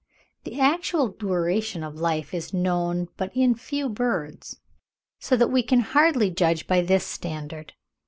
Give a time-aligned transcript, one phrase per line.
[0.45, 4.57] The actual duration of life is known in but few birds,
[5.19, 7.73] so that we can hardly judge by this standard.